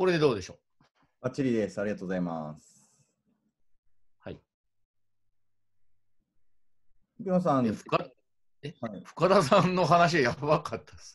[0.00, 0.58] これでどうでしょ
[1.20, 1.78] バッチリです。
[1.78, 2.90] ありがとうございます。
[4.20, 4.40] はい。
[7.20, 7.98] 池野さん、深
[8.62, 11.12] えはい深田さんの話やばかったです。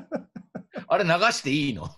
[0.88, 1.90] あれ流していいの？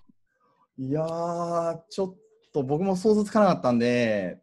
[0.79, 2.17] いやー、ちょっ
[2.53, 4.43] と僕も想像つかなかったんで、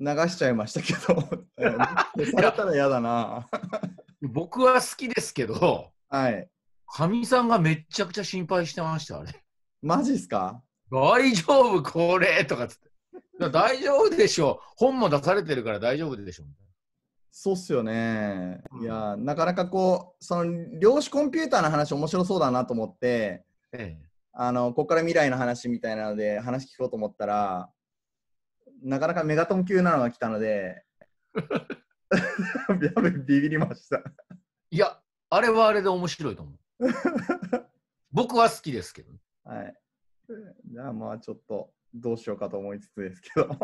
[0.00, 1.20] 流しちゃいましたけど、
[1.60, 3.46] されたら嫌だな。
[4.22, 6.50] 僕は好きですけど、はい。
[6.86, 9.44] かみさんがめっちゃくちゃ心配してました、あれ。
[9.82, 10.62] マジっすか？
[10.90, 13.50] 大丈夫、これとかっつって。
[13.50, 14.72] 大丈夫でしょう。
[14.76, 16.46] 本も出されてるから大丈夫でしょう。
[17.30, 18.60] そうっすよね。
[18.72, 23.96] うんいやー、なかなかこう、その量子コンピューターの話面白そうだなと思って、え
[24.32, 27.70] あの、ここから未来の話みたいなので話聞こうと思ったら、
[28.82, 30.84] なかなかメガトン級なのが来たので、
[31.34, 33.98] やべ、ビビりました。
[33.98, 34.02] え
[34.70, 34.98] いや、
[35.30, 36.56] あれはあれで面白いと思う。
[38.10, 39.12] 僕は好きですけど。
[39.48, 39.74] はい。
[40.70, 43.48] じゃあまあちょっとどうしようかと思いつつですけど。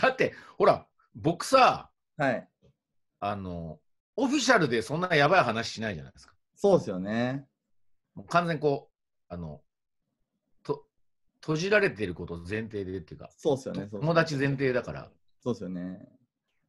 [0.00, 2.48] だって、ほら、僕さ、はい。
[3.20, 3.78] あの、
[4.16, 6.34] オフィシャルでそんなやばい話しないじゃないですか。
[6.56, 7.46] そうですよね。
[8.14, 9.62] もう完全にこう、あの、
[10.64, 10.86] と
[11.40, 13.86] 閉じられてること前提でっていうか、そうですよね。
[13.86, 16.08] 友達前提だから、そうですよね。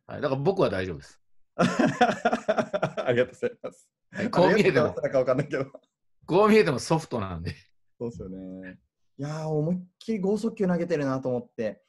[0.06, 1.20] はい、だから僕は大丈夫です。
[1.58, 1.64] あ
[3.12, 3.90] りがとうございます。
[4.12, 5.66] はいこう見えてもかわかんないけど。
[6.28, 7.56] こう見えてもソフトなんで。
[7.98, 8.80] そうですよね。
[9.18, 11.82] いやー、思いっきり剛速球投げてるなと思って、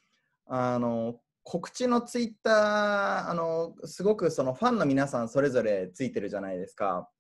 [0.46, 7.10] あの、告知のツイッター、あの、すごくそのファンの皆さんそれぞれついてるじゃないですか。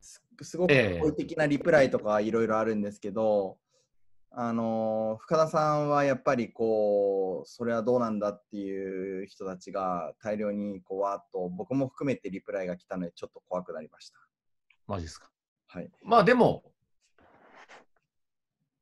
[0.00, 3.58] すすごくええ好意的なリプライとかいろいろあるんですけど、
[4.30, 14.18] あの、深田さんはやっぱりこう、それはどうなんだっていう人たちが大量にこう、わーっと僕も含めてリプライが来たので、ちょっと怖くなりました。
[14.86, 15.30] マジですか？
[15.68, 15.90] はい。
[16.02, 16.72] まあでも、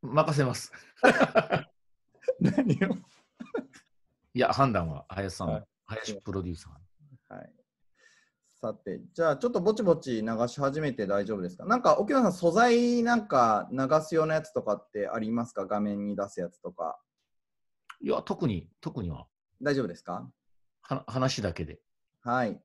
[0.03, 0.73] 任せます。
[2.41, 2.97] 何を？
[4.35, 7.35] いや、判断は林さん、はい林プロデューサー。
[7.35, 7.53] はい。
[8.49, 11.67] さて、じゃあちょっとぼちぼち流し始めて大丈夫ですか？
[11.67, 15.67] なんか、沖野さん、素材なんか流すようなやつとかってありますか？
[15.67, 16.99] 画面に出すやつとか。
[18.01, 19.27] いや、特に、特には、
[19.61, 20.27] 大丈夫ですか？
[20.83, 21.81] は話だけで。
[22.23, 22.61] はい。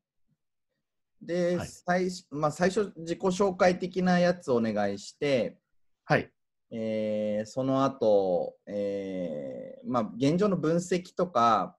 [1.21, 5.57] で、はい最まあ、最初、自己紹介的なやつお願いして、
[6.05, 6.31] はい。
[6.71, 11.75] えーその後、えーまあ、現状の分析とか、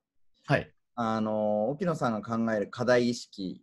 [0.47, 0.73] はい。
[0.97, 3.63] あの沖野さんが考える課題意識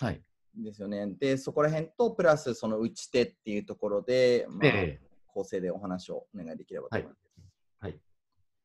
[0.00, 0.22] はい。
[0.56, 1.06] ですよね。
[1.20, 7.18] で、そこら辺と、プラスその打ち手っていうところで、まあええ構成でお話をお願いできればと思います。
[7.80, 8.00] はい。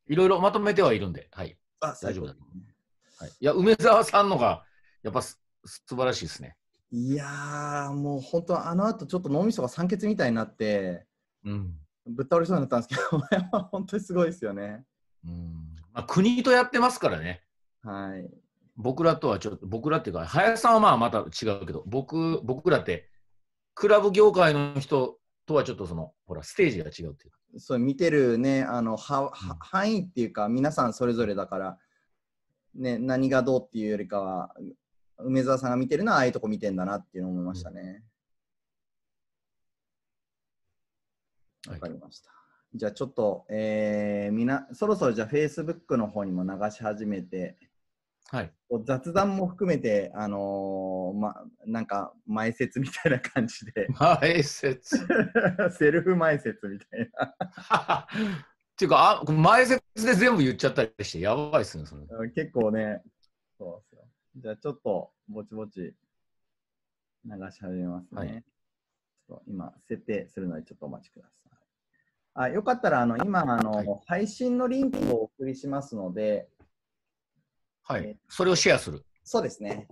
[0.07, 1.55] いろいろまとめてはいるんで、はい。
[1.81, 2.50] あ大丈夫だと思
[3.19, 4.65] はい、いや、梅沢さんのが、
[5.03, 6.56] やっぱす素晴らしいですね。
[6.91, 11.06] いやー、もう本当、あの後ちょっと脳みそが酸欠みたいになって、
[11.44, 11.75] うん。
[12.06, 14.85] ぶっ倒れそうになったんですけど、 本当にすごいですよね。
[15.25, 17.44] うんまあ、国とやってますからね。
[17.81, 18.30] はい。
[18.75, 23.10] 僕らとはちょっと、僕らっていうか、林さんはまあまた違うけど、僕、僕らって、
[23.75, 27.38] クラブ業界の人とはちょっとその、ほら、ステージが違うっていうか。
[27.57, 31.77] そう見てるね、あのははうん範囲っていうか、皆さんそれぞれだから、
[32.74, 34.56] ね、何がどうっていうよりかは、
[35.19, 38.04] 梅沢さんが見てるのはああいうとこ見てんだなっていうのを思いましたね。
[41.68, 42.30] わ、はいかりました。
[42.75, 47.57] じゃあちょっと、えー、みなそろそろじゃあ Facebook の方にも流し始めて、
[48.33, 48.51] はい。
[48.86, 51.36] 雑談も含めて、あのーま、
[51.68, 53.88] なんか前説みたいな感じで、
[54.21, 54.98] 前説。
[55.77, 58.07] セルフ前説みたいな。
[58.10, 62.31] っていうか、あ前説で全部言っちゃったりして、やばいっすね、それ。
[62.31, 63.04] 結構ね、
[63.60, 63.93] そう。
[64.35, 65.94] じゃあちょっとぼちぼち流
[67.51, 68.19] し始めますね。
[68.19, 68.44] はい
[69.25, 71.33] ちょっと今、設定するのでちょっとお待ちください。
[72.35, 76.50] あよかったら、あの今あの、はい配信のリンクをお送りしますので、
[77.83, 78.18] はい。
[78.27, 79.06] それをシェアする。
[79.24, 79.88] そうですね。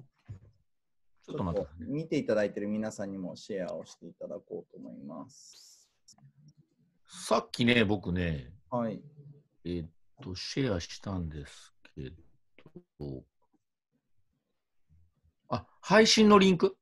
[1.26, 1.70] ちょっと待って。
[1.80, 5.90] 見ていただいている皆さんにもシェアをしていただこうと思います。
[7.08, 9.02] さっきね、僕ね、はい。
[9.66, 9.90] えーっ
[10.22, 12.10] と、シェアしたんですけ
[13.00, 13.24] ど、
[15.52, 16.76] あ、配信のリンク？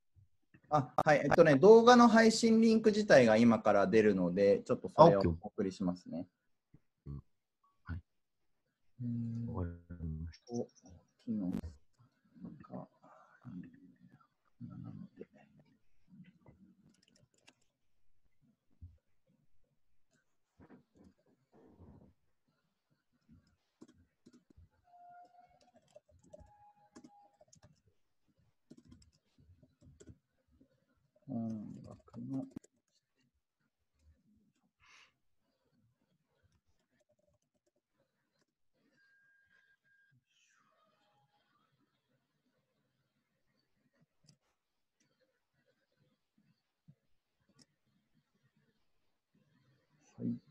[0.70, 6.28] あはい、えっとね、動画の配信リンク自体が今から出るので、ちょっとそれをお送りしますね。
[7.08, 7.22] うん。
[7.84, 8.00] はい。
[9.02, 9.50] うん
[31.30, 32.46] 音楽の
[50.18, 50.49] はい。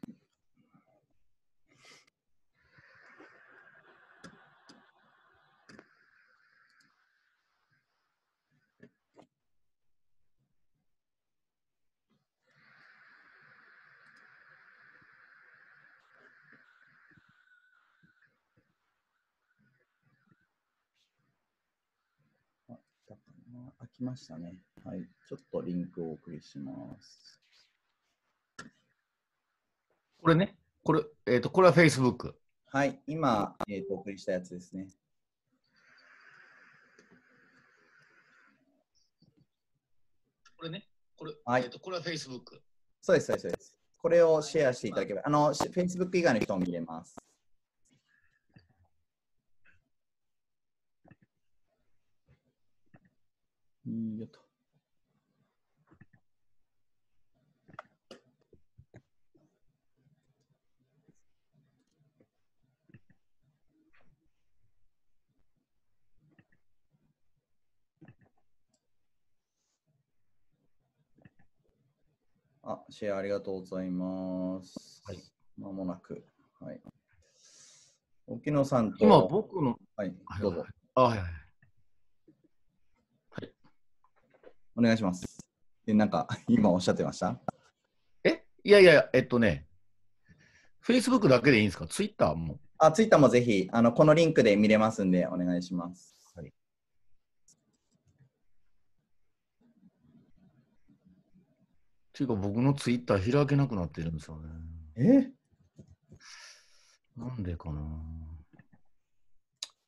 [23.99, 24.55] 来ましたね。
[24.85, 25.00] はい。
[25.29, 27.41] ちょっとリンクをお送りします。
[30.23, 32.35] これね、これ、えっ、と、これは Facebook。
[32.67, 33.00] はい。
[33.09, 34.87] 今、えーと、お送りしたやつですね。
[40.56, 40.87] これね、
[41.17, 42.61] これ、はいえっ、と、これは Facebook。
[43.00, 43.77] そうです、そうです、そうです。
[43.97, 47.17] これをシェアしていただければ、あの、し Facebook 以外の人も見れます。
[53.88, 54.38] いいよと。
[72.62, 75.02] あ、シェアありがとうございます。
[75.06, 75.19] はい。
[75.56, 76.23] まもなく。
[76.61, 76.81] はい。
[78.26, 78.99] 沖野さんと。
[79.00, 80.67] 今、僕の、はいはい、どうぞ。
[80.94, 81.48] あ、はいはい。
[84.78, 85.26] お願いします。
[85.88, 87.36] え、なんか、 今おっしゃってました？
[88.22, 88.44] え？
[88.62, 89.66] いやいや、えっとね、
[90.86, 92.60] Facebook だけでいいんですか ?Twitter も。
[92.78, 96.32] あ、ツイッターもぜひ、あの、このリンクで見れますんで、お願いします。
[96.36, 96.46] はい。
[96.46, 96.52] っ
[102.12, 104.48] ていうか、僕の Twitter 開けなくなってるんですよね。
[104.94, 105.32] え？
[107.16, 107.82] なんでかな？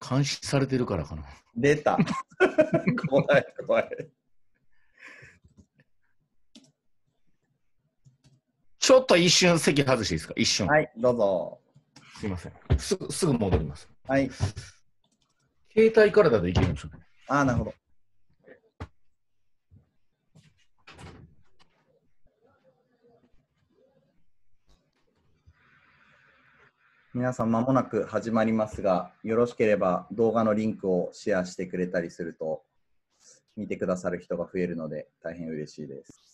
[0.00, 1.22] 監視されてるからかな。
[1.54, 1.96] 出た。
[3.08, 4.10] 怖い、怖い。
[8.90, 10.34] ちょっと一瞬席外していいですか？
[10.36, 10.66] 一瞬。
[10.66, 11.60] はい、どうぞ。
[12.18, 12.52] すいません。
[12.76, 13.88] すぐすぐ戻ります。
[14.08, 14.28] はい。
[15.72, 16.98] 携帯からだといけるんですよね。
[17.28, 17.74] あ、なるほど。
[27.14, 32.64] 皆さん、まもなく始まりますが、よろしければ動画のリンクをシェアしてくれたりすると、
[33.56, 36.29] 見てくださる人が増えるので、大変嬉しいです。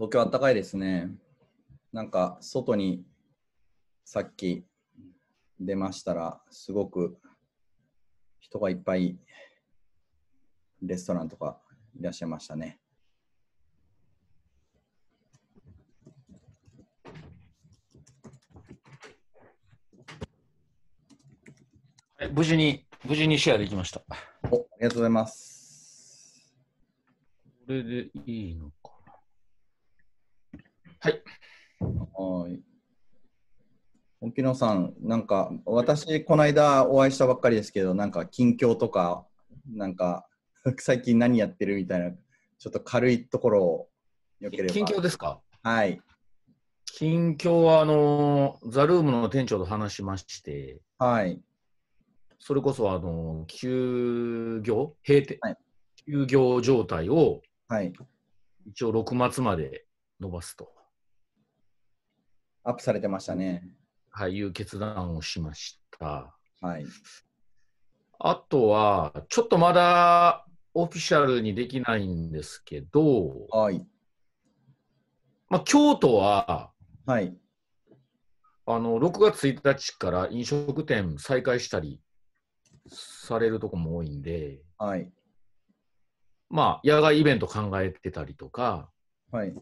[0.00, 1.10] 東京あったかいですね。
[1.92, 3.04] なんか外に
[4.04, 4.64] さっき
[5.58, 7.18] 出ましたら、すごく
[8.38, 9.18] 人がいっぱい
[10.80, 11.60] レストランとか
[11.98, 12.80] いらっしゃいましたね。
[22.32, 24.00] 無事に、無事にシェアできました。
[24.00, 24.06] こ
[24.50, 26.44] おありがとうございます。
[27.66, 29.12] れでいいのかな。
[31.00, 31.22] はい。
[31.80, 32.60] はい。
[34.20, 39.26] 沖野さん、なんか私、この間お会いしたばっかりですけど、なんか近況とか、
[39.66, 40.26] なんか
[40.78, 43.88] 最近何やってるみたいな、ちょっと軽いところを
[44.40, 44.74] よければ。
[44.74, 45.40] 近況ですか？
[45.62, 46.02] はい。
[46.84, 51.40] 近況は、あのーザルームの店長と話しまして、はい。
[52.40, 54.96] それこそ、あのー休業？
[55.06, 55.56] 閉店、はい
[56.06, 57.92] 休業状態をはい。
[58.66, 59.84] 一応6末まで
[60.18, 60.72] 伸ばすと、
[62.64, 63.62] アップされてましたね。
[64.10, 66.34] はい、いう決断をしました。
[66.60, 66.86] はい。
[68.18, 73.86] あとは、ちょっとまだオフィシャルにできないんですけど、はい。
[75.48, 76.70] まあ、京都は、
[77.06, 77.36] はい。
[78.66, 82.00] あの6月1日から飲食店再開したり
[82.88, 85.10] されるとこも多いんで、はい。
[86.48, 88.90] まあ、野外イベント考えてたりとか、
[89.30, 89.54] はい。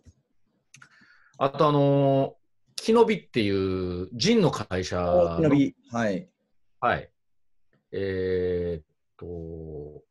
[1.39, 5.77] あと、あのー、木の実っていうジンの会社の大きのび。
[5.93, 6.29] はい。
[6.81, 7.11] はい。
[7.93, 8.85] えーっ
[9.17, 10.03] と、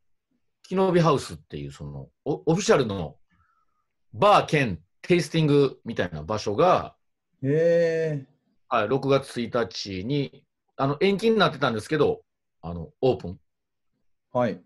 [0.62, 3.16] 木の実ハウスっていう、そのオ、オフィシャルの
[4.12, 6.94] バー兼テイスティングみたいな場所が、
[7.42, 8.26] へえ。
[8.68, 10.44] はい、6月1日に、
[10.76, 12.22] あの、延期になってたんですけど、
[12.68, 13.40] あの、オープン。
[14.32, 14.60] はい。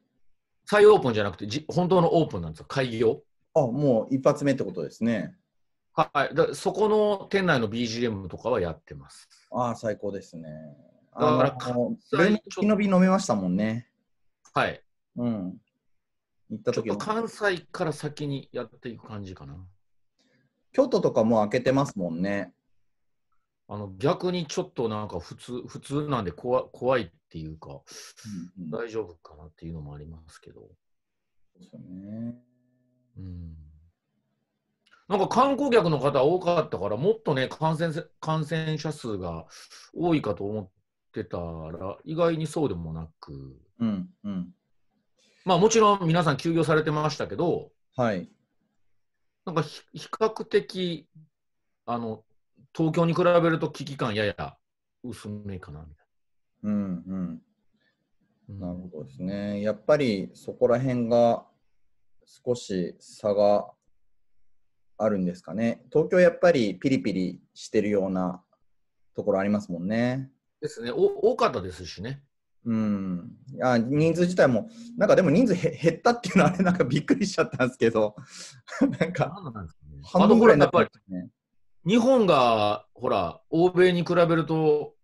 [0.67, 3.23] 再オープンじゃなくて、じ本当のオープンなんですよ、開業？
[3.55, 5.37] あ、もう一発目ってことですね。
[5.95, 6.35] はい。
[6.35, 9.29] だそこの店内の BGM とかはやってます。
[9.53, 10.49] ああ、最高ですね。
[11.15, 11.97] だからあの、
[12.77, 13.89] び飲めましたもんね。
[14.55, 14.83] はい。
[15.17, 15.61] うん。
[16.51, 19.57] 行った時もちょっと関西から先にやっていく感じかな。
[20.73, 22.53] 京都とかもう開けてますもんね。
[23.69, 30.61] あの逆にちょっとなんか普通普通なんで怖怖いっていうか、うんうん大丈夫かなっていうのもありますけど。
[30.61, 30.69] そ
[31.57, 32.35] うですよね。
[33.17, 33.55] うん
[35.09, 39.47] なんか観光客の方多かったから、もっとね、感染せ感染者数が
[39.95, 40.71] 多いかと思っ
[41.13, 44.55] てたら、意外にそうでもなく、うんうん。
[45.45, 48.31] まあもちろん皆さん休業されてましたけど、はい。
[49.45, 51.09] なんかひ比較的、
[51.85, 52.25] あの、
[52.75, 54.57] 東京に比べると危機感やや
[55.03, 56.02] 薄めかなみたい
[56.63, 57.43] うん
[58.49, 58.59] うん。
[58.59, 58.67] な。
[58.69, 59.63] なるほどですね。
[59.63, 61.45] やっぱりそこら辺が
[62.25, 63.67] 少し差が
[64.99, 65.83] あるんですかね。
[65.93, 68.43] 東京やっぱりピリピリしてるような
[69.15, 70.31] ところありますもんね。
[70.61, 72.23] ですねお、多かったですしね。
[72.65, 73.33] うん。
[73.61, 78.15] あ人数自体も、なんかでも人数へ減ったっていうのはあれなんかびっくりしちゃったんですけど、
[79.01, 79.35] なんか。
[80.05, 81.29] 半分ぐらいになっほらやっぱりたね。
[81.85, 84.95] 日本がほら欧米に比べると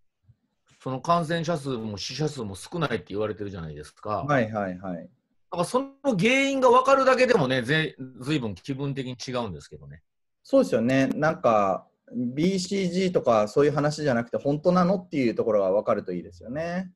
[0.88, 4.25] その感染者数も死者数も少ないって言われてるじゃないですか。
[4.26, 5.07] はいはいはい。
[5.52, 10.00] なんかその原因が分かるだけでもねぜずいぶん気分的に違うんですけどね。
[10.42, 11.09] そうですよね。
[11.09, 16.90] なんか BCG とかそういう話じゃなくて本当なのっていうところが分かるといいですよね。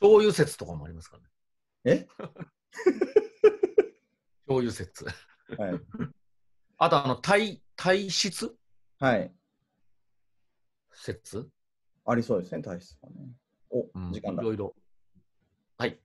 [0.00, 1.22] 醤油説とかもありますから
[1.94, 2.04] ね。
[2.04, 2.08] え？
[4.44, 5.06] 醤油説。
[5.06, 5.14] はい。
[6.76, 8.54] あとあの体体質？
[8.98, 9.32] はい。
[10.92, 11.48] 説、
[12.06, 13.14] ありそうですね、体質がね。
[13.70, 14.46] お、うん、時間だい。
[14.46, 14.74] ろいろ。
[15.78, 15.98] はい。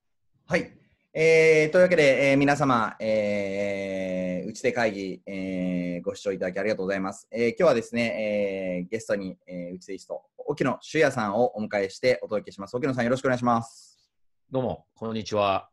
[0.46, 0.72] はい。
[1.14, 7.28] えー、というわけで、えー皆様、えー、打ち手会議、えーご視聴いただきありがとうございます。
[7.32, 12.76] えー今日はですね、えーゲストに、えー、打ち手リスト、沖野修也さんをお迎えしてお届けします。
[12.76, 14.12] 沖野さん、よろしくお願いします。
[14.52, 15.56] どうも、こんにちは。
[15.56, 15.70] あ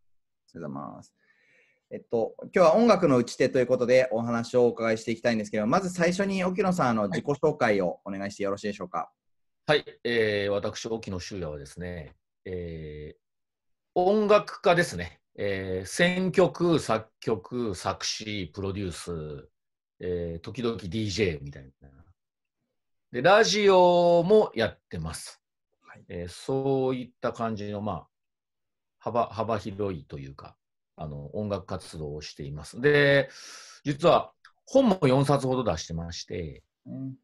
[0.55, 1.15] りがとうございます。
[1.91, 9.11] えっと、今日は音楽の打ち手ということでお話をお伺いしていきたいんですけど、まず最初に沖野さんの自己紹介をお願いしてよろしいでしょうか。
[9.65, 13.19] はい、えー、私、沖野修也はですね、えー、
[13.95, 15.21] 音楽家ですね。
[15.37, 19.49] えー、選曲、作曲、作詞、プロデュース、
[20.01, 21.89] えー、時々 DJ みたいな。
[23.13, 25.41] で、ラジオもやってます。
[25.83, 28.09] はいえーそういった感じの、まあ、
[28.99, 30.57] 幅幅広いというか、
[30.97, 32.81] あの音楽活動をしています。
[32.81, 33.31] で、
[33.85, 34.33] 実は
[34.67, 37.15] 本も4冊ほど出してまして、うん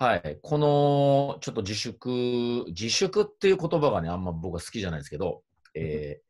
[0.00, 5.42] はい、このちょっと自粛、自粛っていう言葉がね、あんま僕は好きじゃないですけど、
[5.74, 6.28] えー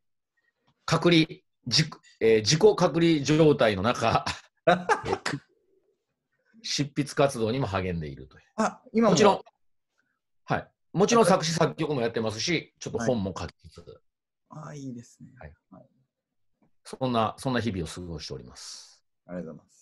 [0.85, 1.27] 隔離、
[1.67, 1.87] 自
[2.19, 4.25] えー自己隔離状態の中、
[4.65, 5.39] えー
[6.63, 8.43] 執筆活動にも励んでいるという。
[8.55, 9.15] あ、今も？
[9.15, 9.41] ちろん、
[10.45, 14.01] はい、もちろん作詞作曲もやってますし、ちょっとはい本も書きつつ、
[14.49, 15.29] あ、いいですね。
[15.39, 15.53] はい。
[16.83, 19.03] そんな、そんな日々を過ごしております。
[19.27, 19.78] ありがとうございます。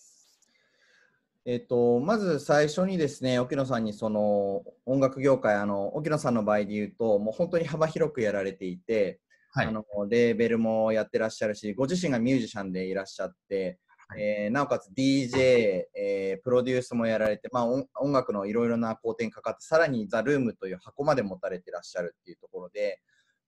[1.50, 9.18] えっ、と、まず最初にですね、沖野さんにその音楽業界、あの沖野さんの場合で言うと、もう本当に幅広くやられていて、
[9.52, 9.66] はい。
[9.66, 13.78] あのレーベルもやってらっしゃるし、ご自身がミュージシャンでいらっしゃって、
[14.08, 14.22] はい。
[14.22, 23.00] えーなおかつ DJ、えープロデュースもやられて、まあ、音音楽のいろいろな工程にかかって、さらにザ・ルームという箱まで持たれてらっしゃるっていうところで、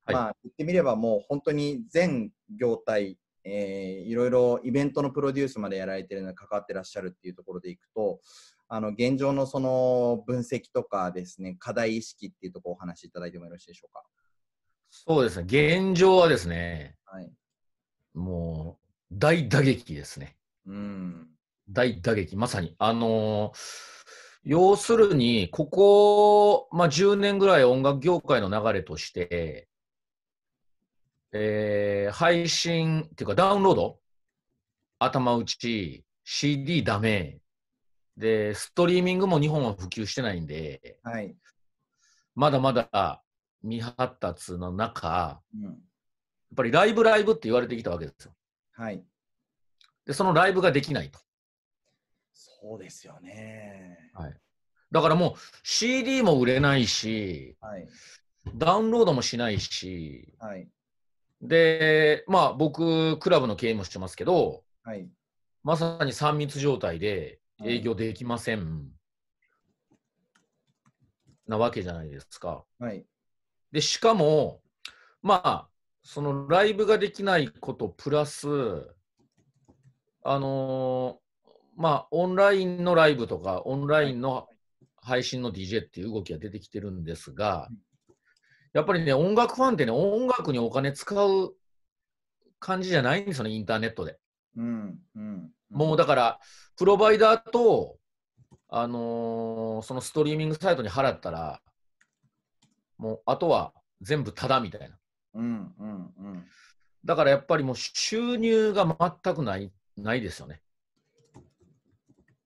[0.06, 0.14] はい。
[0.14, 8.20] まあ、言ってみればもう本当に全業態、えーいろいろイベントのプロデュースまでやられてるのに関わってらっしゃるっていうところでいくと、
[8.68, 14.02] あの現状のその分析とかですね、課題意識っていうところをお話しいただいてもよろしいでしょうか？
[14.90, 17.32] そうですね、現状はですね、はい。
[18.14, 18.78] も
[19.10, 20.36] う大打撃ですね。
[20.66, 21.28] うん。
[21.68, 22.74] 大打撃、まさに。
[22.78, 24.00] あのー
[24.42, 29.68] 要するに、ここ、まあ、10年ぐらい音楽業界の流れとして、
[31.32, 33.98] えー配信っていうかダウンロード？
[34.98, 37.38] 頭打ち、CD ダメ。
[38.16, 41.34] で、ストリーミングも日本は普及してないんで、はい。
[42.34, 43.22] まだまだ
[43.62, 45.72] 未発達の中、やうん。
[45.72, 45.76] っ
[46.56, 48.34] ぱりライブライブって言われてきたわけですよ。
[48.72, 49.02] はい。
[50.04, 51.18] で、そのライブができないと。
[52.32, 53.96] そうですよね。
[54.92, 57.86] だからもう CD も売れないし、はい。
[58.54, 60.68] ダウンロードもしないし、はい。
[61.40, 65.08] で、まあ僕、クラブの経営もしてますけど、はい。
[65.62, 68.88] まさに3密状態で営業できません、
[71.46, 72.64] なわけじゃないですか。
[72.78, 73.04] はい。
[73.72, 74.60] で、しかも、
[75.22, 75.68] まあ、
[76.02, 78.48] そのライブができないことプラス、
[80.22, 81.30] あのー
[81.76, 84.48] まあ、オンラインのライブとか、オンラインの
[85.02, 87.68] 配信の DJ っていう動きが出てきてるんですが、
[88.72, 91.54] やっぱりね、音楽ファンってね、音楽にお金使う
[92.58, 94.18] 感じじゃないんですよね、インターネットで。
[94.56, 94.98] うん。
[95.16, 95.50] うん。
[95.70, 96.40] もうだから、
[96.76, 98.00] プロバイダーと
[98.72, 101.60] あのーそのストリーミングサイトに払ったら、
[102.98, 104.96] もうあとは全部タダみたいな。
[105.34, 106.44] うんうんうん。
[107.04, 108.86] だからやっぱりもう収入が
[109.24, 110.62] 全くないないですよね。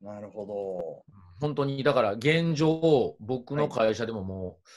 [0.01, 1.05] なるほ
[1.41, 4.69] 本当に、だから現状、僕の会社でももう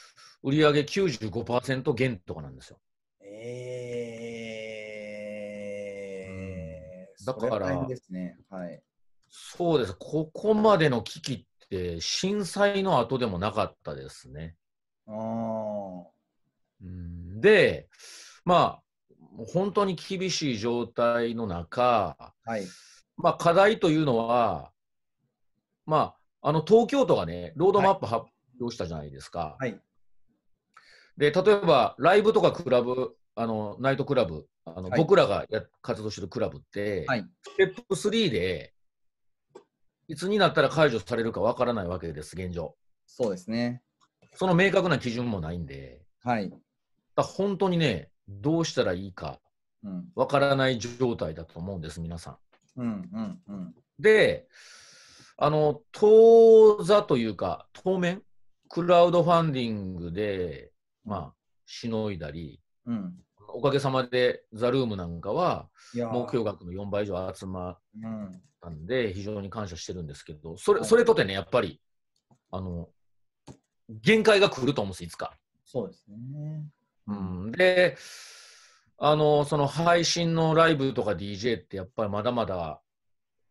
[0.42, 2.78] 売り上げ95%減とかなんですよ。
[3.20, 3.26] ど。
[3.26, 8.36] えー、だからそね。
[8.50, 8.82] はい。
[9.28, 9.94] そうです。
[9.98, 14.56] ここまでの危機って震災の後でもなかったですね。
[15.06, 15.12] あ
[17.40, 17.88] で、
[18.44, 18.82] まあ、
[19.52, 22.66] 本当に厳しい状態の中、はい。
[23.16, 24.72] まあ、課題というのは、
[25.86, 28.26] まあ、あの東京都がね、ロードマップ発
[28.60, 29.56] 表したじゃないですか。
[29.58, 29.80] はい。
[31.18, 38.72] で、例えば、ライブとかクラブ、あのナイトクラブ、あのはい僕らがや活動してるクラブって、はいステップ3で、
[40.06, 42.76] いつになったら解除されるかわからないわけです、現状。
[43.06, 43.82] そうですね。
[44.34, 46.52] その明確な基準もないんで、はい。
[47.16, 49.40] だ本当にね、どうしたらいいか
[49.82, 50.08] うん。
[50.14, 52.38] わからない状態だと思うんです、皆さ
[52.76, 52.80] ん。
[52.80, 53.74] うんうんうん。
[53.98, 54.46] で、
[55.36, 58.22] あの、当座というか、当面、
[58.68, 60.70] クラウドファンディングで、
[61.08, 61.34] まあ、
[61.66, 63.14] しのいだり、うん。
[63.50, 68.42] おかげさまで、ザ・ルームなんかは、目標額の4倍以上集まっうん。
[68.60, 71.80] たんで、非常に感謝してるんですけど、それはいそれとてね、やっぱり、
[72.50, 72.88] あの、
[73.88, 75.34] 限界が来ると思うんです、いつか。
[75.64, 76.66] そうですね。
[77.06, 77.96] うん、で、
[78.98, 82.80] あの、その配信のライブとか DJ ってやっぱりまだまだ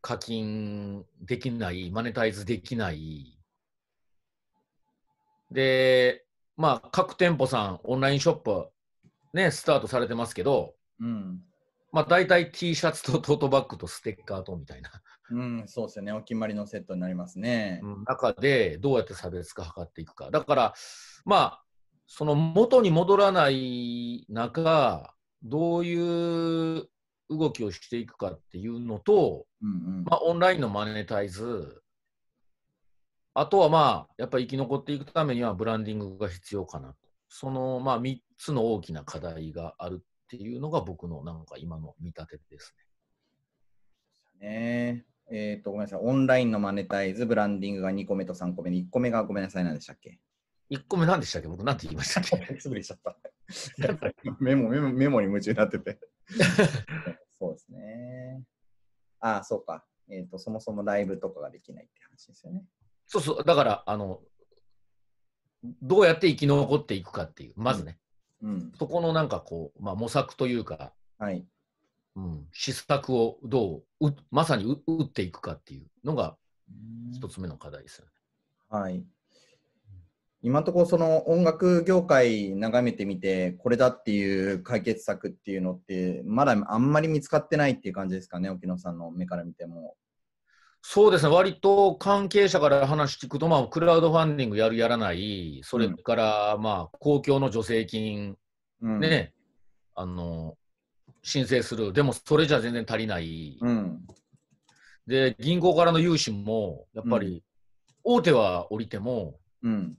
[0.02, 3.40] 課金できない、マネタイズできない。
[5.52, 6.27] で、
[6.58, 8.68] まあ、各店舗さん、オンラインショップ、
[9.34, 11.40] ね、スタートされてますけど、うん。
[11.92, 14.92] まあ、大体 T シャツとトートバッグとステッカーとみたいな、
[15.32, 16.12] うん、そうですよね。
[16.12, 17.80] お決まりのセットになりますね。
[17.84, 20.32] うん中でどうやって差別化図っていくか。
[20.32, 20.74] だから、
[21.26, 21.64] まあ、
[22.08, 26.90] その元に戻らない中、どういう
[27.30, 30.04] 動きをしていくかっていうのと、うんうん。
[30.06, 31.82] まあ、オンラインのマネタイズ、
[33.40, 36.96] あとはまあ、やっぱり生き残っていくためにはブランディングが必要かなと。
[37.30, 42.74] そのまあ3つの大きな課題があるっていうのが僕のなんか今の見立てです
[44.42, 44.48] ね。
[44.48, 46.00] ねえっ、と、ごめんなさい。
[46.02, 50.20] オンラインのマネタイズ、ブランディングが2個目と3個目で、1個目がごめんなさい、何でしたっけ
[50.72, 51.48] ？1個目何でしたっけ？
[51.48, 52.56] 僕何て言いましたっけ？
[52.56, 53.16] つぶれちゃった。
[54.40, 56.00] メモ、メモ、メモに夢中になってて。
[57.38, 58.42] そうですね。
[59.20, 59.86] ああ、そうか。
[60.10, 62.64] えっ、と、そもそもライブとかができないって話ですよね。
[63.08, 64.22] そうそう、だから、あの、
[65.82, 67.98] どうやって生き残っていくかっていう、まずね、
[68.42, 68.72] うん。
[68.78, 71.46] そこのなんかこう、まあ、模索というか、はい。
[72.16, 76.36] うん、施策をどうう、まさにう打っていくかっていうのが
[77.14, 78.12] 一つ目の課題ですよね。
[78.70, 79.04] はい。
[80.42, 89.96] 今のところその音楽業界眺めてみてこれだっていう解決策っていうのってまだあんまり見つかってないっていう感じですかね沖野さんの目から見ても。
[90.90, 98.38] そうですね、割と関係者から話聞くと、まあ、クラウドファンディングやる、やらない、それから、まあ、公共の助成金、
[98.82, 99.34] うん、ね、
[99.96, 100.56] あの、
[101.24, 103.58] 申請する、でもそれじゃ全然足りない。
[103.60, 104.08] うん。
[105.06, 107.44] で、銀行からの融資も、やっぱり、
[108.06, 109.98] 大手は降りても、うん。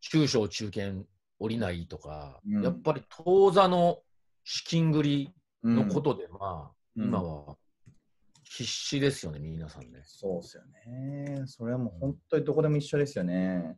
[0.00, 1.04] 中小中堅
[1.38, 2.64] 降りないとか、うん。
[2.64, 4.00] やっぱり当座の
[4.42, 7.56] 資金繰りうんのことで、まあ、うん今は
[8.44, 10.02] 必死ですよね、皆さんね。
[10.04, 11.42] そうですよね。
[11.46, 13.76] それはもう本当にどこでも一緒ですよね。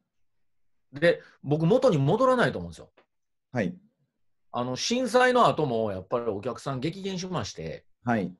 [0.92, 2.90] で、僕、元に戻らないと思うんですよ。
[3.52, 3.76] はい。
[4.52, 8.33] あの震災の後もやっぱりお客さん激減しましてはい。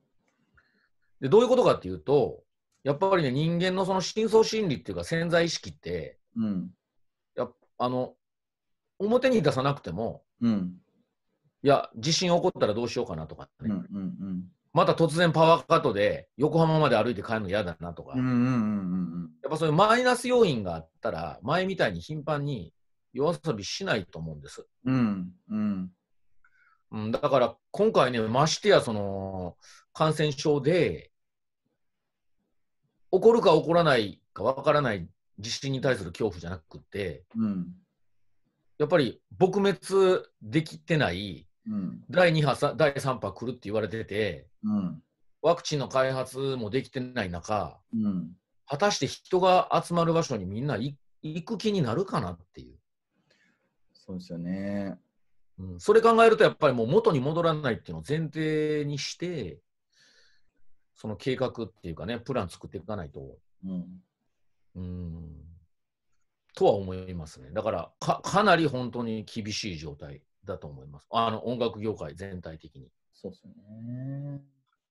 [1.21, 2.43] で、どういうことかっていうと、
[2.83, 6.69] やっぱりね、人間のその深層心理っていうか潜在意識って、うん。
[7.35, 8.15] やあの
[8.97, 10.77] 表に出さなくても、うん。
[11.63, 13.69] いや、地震起こったらどうしようかなとかうん。
[13.69, 14.43] ね、うん。
[14.77, 18.15] また突然パワーカットで横浜まで歩いて帰るの嫌だなとか。
[18.15, 22.75] やっぱそういうマイナス要因があったら、前みたいに頻繁に
[23.11, 24.67] 夜遊びしないと思うんです。
[24.85, 25.31] うん。
[25.49, 25.91] うん。
[26.91, 29.57] うん、だから今回ね、ましてやその
[29.93, 31.09] 感染症で、
[33.11, 35.09] 起こるか起こらないかわからない
[35.39, 37.65] 地震に対する恐怖じゃなくて、うん。
[38.77, 42.03] やっぱり撲滅できてないうん。
[42.09, 45.03] 第2波、さ第3波来るって言われてて、うん。
[45.41, 48.31] ワクチンの開発もできてない中、うん。
[48.65, 52.77] 果たして人が集まる場所にみんない行く気になるかなっていう。
[53.93, 54.97] そうですよね。
[55.59, 59.59] うん、それ考えると、やっぱりもう元に戻らないっていうのを前提にして、
[60.95, 64.03] その計画っていうかね、プラン作っていかないと、うん。
[64.75, 65.47] うん。
[66.55, 67.51] とは思いますね。
[67.51, 71.07] だからか、かなり本当に厳しい状態だと思います。
[71.11, 72.89] あの音楽業界全体的に。
[73.13, 74.41] そうですよね。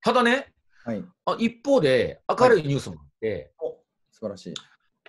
[0.02, 0.52] ただね、
[0.84, 1.04] はい。
[1.24, 3.70] あ一方で明るいニュースもあって、お
[4.12, 4.54] 素晴らしい。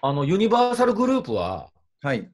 [0.01, 1.69] あのユニバーサルグループは
[2.01, 2.31] はい。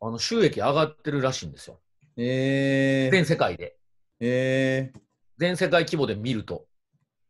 [0.00, 1.78] あの収益上がってるらしいんですよ。
[2.16, 3.76] えー、全世界で。
[4.20, 4.92] え
[5.38, 6.66] 全世界規模で見ると。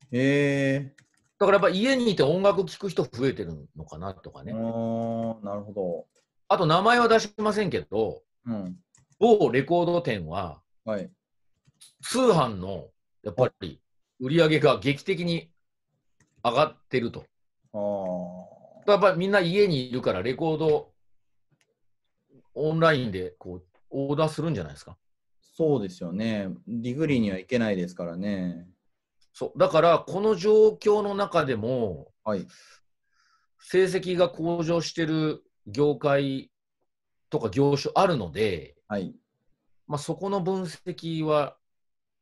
[0.05, 0.95] ー、え
[1.38, 4.53] だからやっぱ家にいて音楽聴く人増えてるのかなとかー、ね。
[4.53, 6.07] あーなるほ
[6.49, 8.23] あと名前は出しませんけど、ど。
[8.47, 8.77] うん。
[9.21, 11.11] 某レコード店ははい。
[12.03, 12.89] 通販の
[13.23, 13.81] やっぱり
[14.19, 15.51] 売り上げが劇的に
[16.43, 17.25] 上がってると。
[17.75, 18.91] ああ。
[18.91, 20.91] やっぱりみんな家にいるからレコード
[22.55, 24.97] オンラインでこうオーダーするんじゃないですか。
[25.57, 26.49] そうですよね。
[26.66, 28.67] dig りには行けないですからね。
[29.35, 32.47] そうだからこの状況の中でもはい。
[33.59, 36.51] 成績が向上してる業界
[37.29, 39.14] とか業種あるので、はい。
[39.87, 41.57] まあ、そこの分析は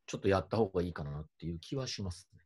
[0.05, 2.41] ちょっとやった方がいいかなっていう気はしますね。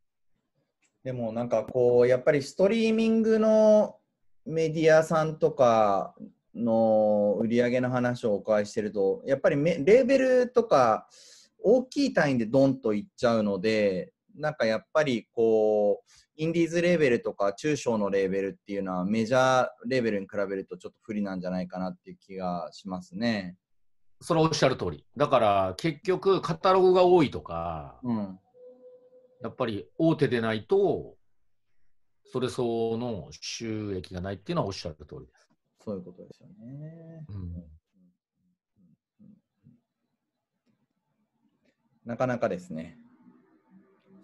[1.03, 3.97] でもなんかこう、やっぱりストリーミングの
[4.45, 6.15] メディアさんとか
[6.55, 11.09] の売り上げの話をお伺いしてると、やっぱりめレーベルとか
[11.61, 23.57] 大きい単位でドンといっちゃうので、なんかやっぱりこう、インディーズレーベルとか中小のレーベルっていうのはメジャーレーベルに比べるとちょっと不利なんじゃないかなっていう気がしますね。
[24.23, 25.05] それはおっしゃる通り。
[25.17, 28.39] だから結局カタログが多いとか、うん。
[29.41, 31.15] やっぱり大手でないと、
[32.31, 35.49] それ相応の収益がないっていうのはおっしゃる通りです。
[35.83, 37.25] そういうことですよね。
[37.29, 37.63] うん
[42.05, 42.97] なかなかですね。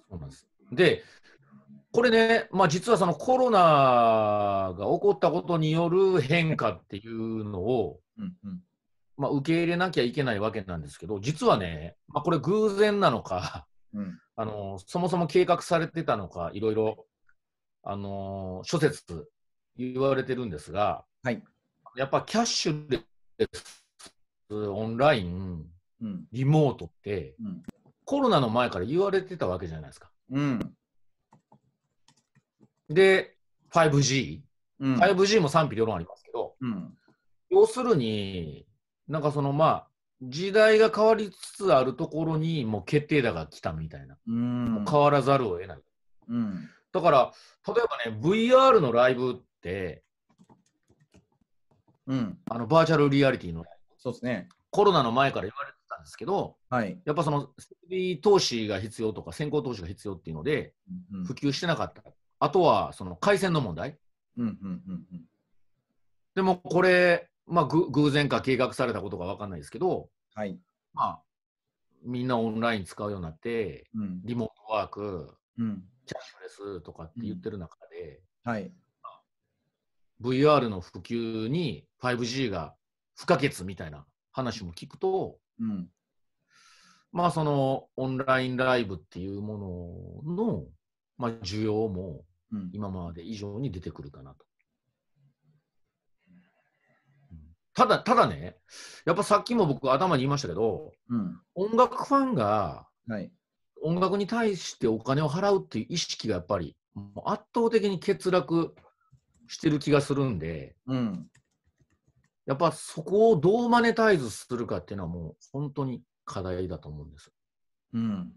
[0.09, 0.45] そうなんです。
[0.73, 1.03] で、
[1.93, 8.61] これね、まあ、実はそのコロナが起こったことによる変化っていうのを、うんうん。
[9.19, 14.17] まあ、受け入れなきゃいけないわけなんですけど、実はね、まあ、これ偶然なのか、うん。
[14.37, 17.05] あのそもそも計画されてたのか、いろいろ、
[17.83, 19.29] あの諸説
[19.75, 21.43] 言われてるんですが、はい。
[21.97, 23.01] やっぱキャッシュレ
[23.53, 23.83] ス、
[24.55, 25.65] オンライン、
[26.01, 26.25] うん。
[26.31, 27.63] リモートって、うん。
[28.05, 30.09] コロナの前から言われてたわけじゃないですか。
[30.31, 30.73] うん。
[32.87, 33.35] で、
[33.71, 34.39] 5G、
[34.79, 34.95] うん。
[34.95, 36.97] 5G も賛否両論ありますけど、うん。
[37.49, 38.65] 要するに、
[39.09, 39.87] なんかそのまあ、
[40.21, 44.85] 時代が変わりつつあるところに、もう決定打が来たみたいな、うん。
[44.89, 45.79] 変わらざるを得ない。
[46.29, 46.69] うん。
[46.91, 47.33] だから、
[47.67, 50.03] 例えばね、VR のライブって、
[52.05, 52.37] うん。
[52.49, 53.63] あのバーチャルリアリティの
[53.97, 54.49] そうですね。
[54.71, 56.99] コロナの前から言われてたんですけど、はい。
[57.05, 60.73] やっぱその設備投資が必要とか、先行投資が必要っていうので、
[61.13, 61.25] うん。
[61.25, 62.03] 普及してなかった。
[62.39, 63.97] あとは、その回線の問題。
[64.37, 64.45] うん。
[64.61, 64.81] うん。
[64.87, 65.25] うん。
[66.35, 70.59] でもこれ、まあ、ぐ偶然か計画されたことか分かんないですけど、はい。
[70.93, 71.21] まあ、
[72.03, 74.21] みんなオンライン使うようになって、うん。
[74.23, 75.83] リモートワーク、うん。
[76.05, 78.71] キャッシュレスとかって言ってる中で、はい。
[80.21, 82.75] VR の普及に 5G が
[83.15, 85.89] 不可欠みたいな話も聞くと、うん。
[87.11, 90.65] まあそのオンラインライブっていうものの、
[91.17, 92.69] まあ、需要もうん。
[92.73, 94.45] 今まで以上に出てくるかなと。
[97.31, 97.39] うん
[97.73, 98.57] ただ、ただね、
[99.05, 101.41] やっぱさっきも僕頭に言いましたけど、うん。
[101.55, 103.31] 音楽ファンがはい。
[103.81, 106.75] 音楽に対してお金を払うっていう意識がやっぱり
[107.25, 108.75] 圧倒的に欠落
[109.47, 111.27] してる気がするんで、うん。
[112.45, 117.31] やっぱそこをどうマネタイズするかっていうのはもう本当に課題だと思うんです。
[117.93, 118.31] うん。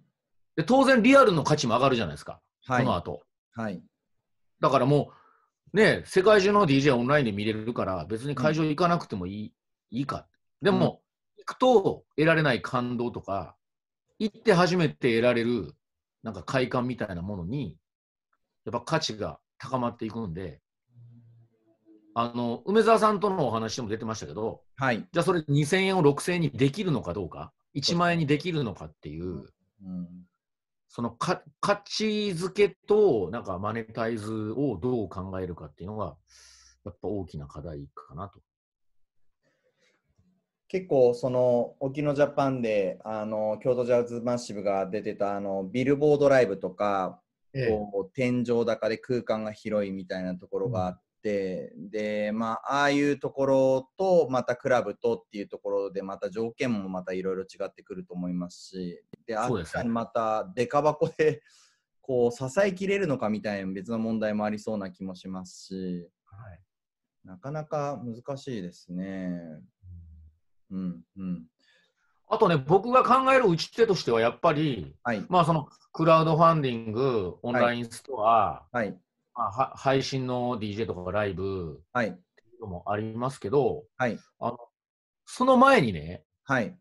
[0.56, 2.96] で当然リアルの価値も上がるじゃないですか、はいこの。
[2.96, 3.22] 後。
[3.54, 3.82] はい。
[4.60, 5.14] だからもう、
[5.72, 9.52] ね、世界中の DJ オンラインで見れるから、別に会場行かなくてもいい,、
[9.90, 10.26] いいか。
[10.60, 11.02] でも、
[11.38, 13.56] 行くと得られない感動とか、
[14.18, 15.74] 行って初めて得られる、
[16.22, 17.78] なんか快感みたいなものに、
[18.64, 20.60] やっぱ価値が高まっていくんで、
[22.14, 25.06] あの、梅沢さんとのお話でも出てましたけど、はい。
[25.10, 29.46] じゃあそれ2000円を6000円にできるのかどうか、1万円にできるのかっていう、
[29.84, 30.26] うん。
[30.94, 36.16] そのか価値づけとなんかマネタイズをどう考えるかっていうのが、
[36.84, 38.40] やっぱ大きな課題かなと。
[40.68, 47.22] 結構その沖野ジャパンであの京都ジャズマッシブが出てたあのビルボードライブとか、
[47.68, 61.42] こう天井高で空間が広いみたいなところがあって、でまあああいうところとまたクラブとっていうところでまた条件もまたいろいろ違ってくると思いますしであそうですねっちらにまたデカ箱で
[62.00, 66.08] こう支えきれるのかみたいな別の問題もありそうな気もしますし。
[67.24, 69.40] なかなか難しいですね。
[70.70, 71.46] うん、うん。
[72.28, 78.98] あとね、僕が考える打ち手としては、やっぱり、はい、まあ、そのクラウドファンディング、オンラインストア、はい、
[79.34, 82.20] まあ、は配信の DJ とかライブはい、ってい
[82.58, 84.58] うのもありますけど、はい、あの
[85.24, 86.76] その前にね、はい、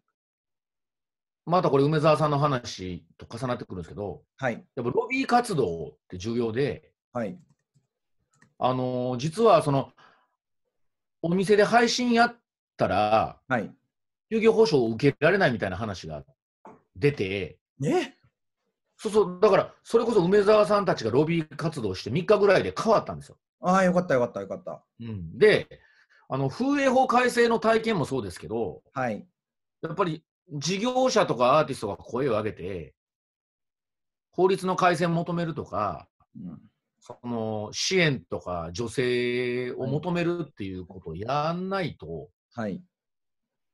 [1.45, 7.37] またこれ、梅沢さんの話と重なってくるんですけど、はい、やっぱロビー活動って重要で、はい、
[8.59, 9.91] あのー実はその、
[11.23, 12.35] お店で配信やっ
[12.77, 13.71] たら、はい。
[14.31, 16.23] 休業保障を受けられないみたいな話が
[16.95, 18.13] 出て、え？
[19.01, 23.37] そうそう、だから、それこそ梅沢さんたちがロビー活動して3日ぐらいで変わったんですよ。
[23.59, 24.83] ああ、よかった、よかった、よかった。
[24.99, 25.81] うん、で、
[26.29, 29.25] あの風営法改正の体験もそうですけど、はい、
[29.81, 32.93] やっぱり事業者とかアーティストが声を上げて、
[34.33, 36.07] 法律の改正を求めるとか、
[36.39, 36.59] うん、
[36.99, 42.83] その支援とか助成を求めるっていうことをやんないと、はい、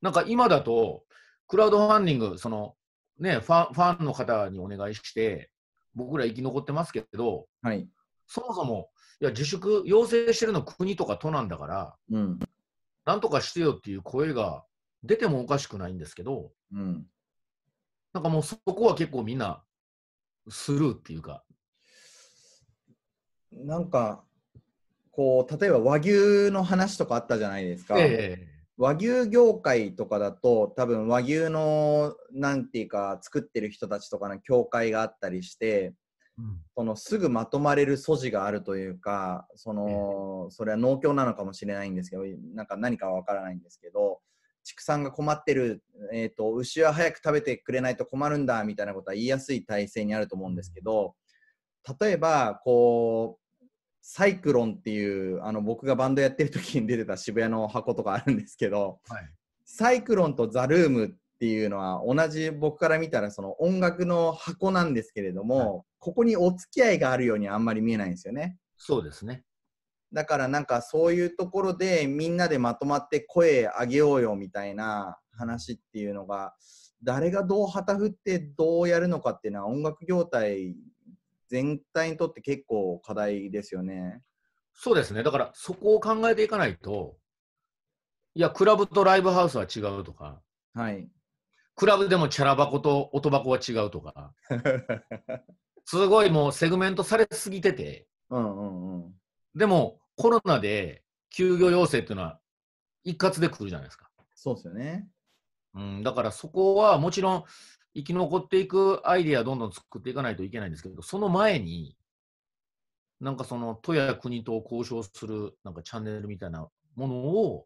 [0.01, 1.03] なんか今だと、
[1.47, 2.75] クラウドファンディング、その
[3.19, 5.49] ね、ファンファンの方にお願いして、
[5.95, 7.89] 僕ら生き残ってますけど、はい、
[8.27, 12.39] そもそも、いや、自粛要請してるの国とか都なんだから、うん、
[13.05, 14.63] なんとかしてよっていう声が
[15.03, 17.05] 出てもおかしくないんですけど、うん。
[18.13, 19.63] なんかもうそこは結構みんな
[20.49, 21.43] スルーっていうか、
[23.51, 24.23] なんか、
[25.11, 27.95] こう、例えば和牛の話とかあったじゃないですか。
[27.97, 35.93] え和牛業界とかだと多分和牛のなんていうか作ってる人たちとかの協会があったりして
[36.37, 36.59] うん。
[36.75, 44.19] そのすぐまとまれる素地があるというかそのそれは農協なのかもしれないんですけどなんか何かはわからないんですけど
[44.63, 45.81] 畜産が困ってる、
[46.13, 51.15] えー、と牛は早く食べてくれないと困るんだみたいなことは言いやすい体制にあると思うんですけど
[51.99, 53.46] 例えばこう
[54.09, 59.29] サイクロンっていうあの僕がバンドやってる時に出てた渋谷の箱とかあるんですけどはい
[59.69, 68.57] サイクロンとザルームっていうのは同じ僕から見たらその音楽の箱なんですけれども、はいここにお付き合いがあるようにあんまり見えないんですよね。
[68.77, 69.43] そうですね。
[70.13, 76.53] だからなんかそういうところでみんなでまとまって声上げようよみたいな話っていうのが
[77.03, 80.75] 誰がどう旗振ってどうやるのかっていうのは音楽業態
[81.49, 84.21] 全体にとって結構課題ですよね。
[84.73, 85.23] そうですね。
[85.23, 87.17] だからそこを考えていかないと、
[88.35, 90.41] いや、クラブとライブハウスは違うとか、
[90.73, 91.09] はい。
[91.75, 94.33] クラブでもチャラ箱と音箱は違うとか、
[95.85, 99.13] すごいもうセグメントされすぎてて、うんうんうん。
[99.55, 102.39] でもコロナで休業要請っていうのは
[103.03, 104.09] 一括で来るじゃないですか。
[104.35, 105.07] そうですよね。
[105.73, 107.43] うん、だからそこはもちろん
[107.97, 111.97] 生き残っていくアイデアどんどん作っていかないといけないんですけど、その前に、
[113.19, 117.65] なんかその都や国と交渉するなんかチャンネルみたいなものを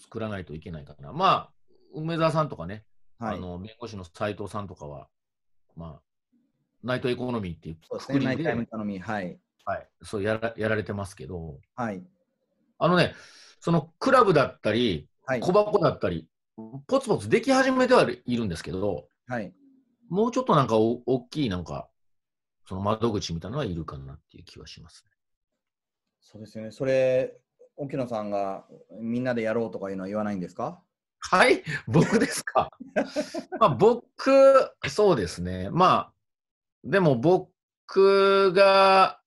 [0.00, 1.12] 作らないといけないかな。
[1.12, 1.50] まあ、
[1.94, 2.84] 梅沢さんとかね、
[3.20, 3.36] はい。
[3.36, 5.06] あの弁護士の斉藤さんとかは、
[5.76, 6.36] まあ、
[6.82, 8.18] ナイトエコノミーっていうそうですね。
[8.24, 8.98] ナイくくりで。
[8.98, 9.38] はい。
[9.64, 12.02] はい、そうやらやられてますけど、はい。
[12.78, 13.14] あのね、
[13.60, 15.40] そのクラブだったり、はい。
[15.40, 16.26] 小箱だったり、
[16.88, 19.52] ポツポツでき始めてはいるんですけど、はい。
[20.08, 21.88] もうちょっとなんかお大きいなんか、
[22.66, 25.10] その窓口みたいなのはいるかなっていう気はしますね。
[26.20, 26.70] そうですよね。
[26.72, 27.34] それ、
[27.76, 28.64] 沖野さんが
[29.00, 30.82] みんなでやろうとかいうのは言わないんですか？
[31.20, 32.70] はい、 僕ですか？
[33.60, 35.70] まあ、僕、そうですね。
[35.70, 36.12] まあ、
[36.84, 39.20] でも僕が、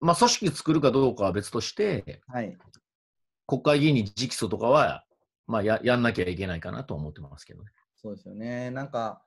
[0.00, 2.56] まあ、組織作るかどうかは別として、はい。
[3.46, 5.05] 国会議員に直訴とかは、
[5.46, 7.70] まあや、やんなきゃいけないかなと思ってますけどね。
[7.94, 8.70] そうですよね。
[8.70, 9.22] なんか、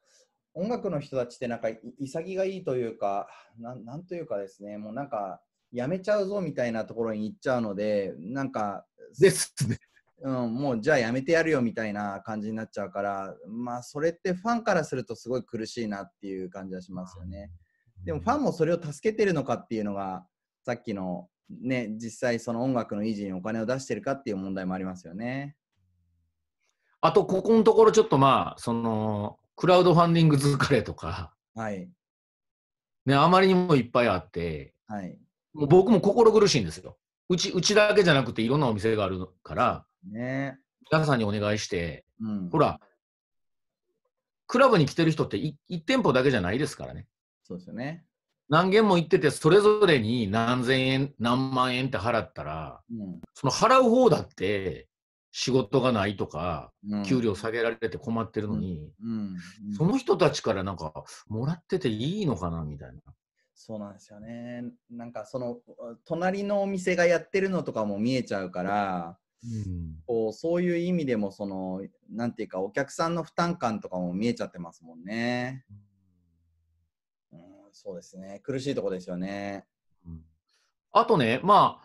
[0.54, 3.28] 音楽の人たちってなんかい潔がいいというか
[3.60, 8.86] なん、なんというかですね、もうなんか、やめちゃうぞみたいなところに行っちゃうので、なんか、
[9.20, 9.78] ですね。
[10.22, 17.52] うん、もうじゃあやめてやるよみたいな感じになっちゃうから、まあ、それってファンからするとすごい苦しいなっていう感じはしますよね。
[18.04, 20.26] でもファンもそれを助けてるのかっていうのが、
[20.66, 25.56] さっきのね、実際その音楽の維持にお金を出してるかっていう問題もありますよね。
[27.02, 31.90] あと、ここのところちょっとまあ、その、クラウドファンディング疲れとか、はい。
[33.06, 35.18] ね、あまりにもいっぱいあって、はい。
[35.54, 36.98] もう僕も心苦しいんですよ。
[37.30, 40.58] うち、うちだけじゃなくていろんなお店があるから、ね。
[40.92, 42.50] 皆さんにお願いして、うん。
[42.50, 42.80] ほら、
[44.48, 47.08] クラブに来てる人って1店舗だけじゃないですからね。
[47.44, 48.04] そうですよね。
[48.50, 54.89] 何軒も行ってて、それぞれに何千円、何万円って払ったら、うんその払う方だって
[55.42, 57.04] 仕事がないとか、うん。
[57.04, 59.38] 給料下げられて困ってるのに、うん。
[59.68, 63.00] うんその人たちからなんか、もらってていいのかなみたいな。
[63.56, 64.66] そうなんですよね。
[64.90, 65.60] なんかその
[66.04, 75.66] 隣のお店がやってるのとかも見えちゃうから、うんこうそういう意味でもそのなんていうかお客さんの負担感とかも見えちゃってますもんね。
[77.32, 77.40] うん、
[77.72, 78.42] そうですね。
[78.44, 79.66] 苦しいとこですよね。
[80.06, 80.22] うん
[80.92, 81.82] あとね、ま